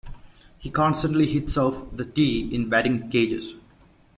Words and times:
He 0.57 0.71
constantly 0.71 1.27
hits 1.27 1.55
off 1.57 1.85
the 1.95 2.05
tee 2.05 2.49
in 2.51 2.69
batting 2.69 3.11
cages. 3.11 3.53